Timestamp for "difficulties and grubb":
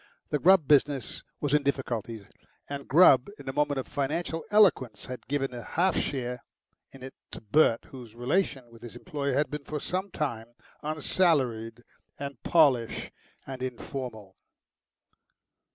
1.61-3.29